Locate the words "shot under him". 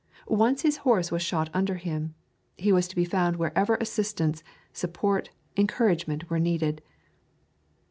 1.21-2.15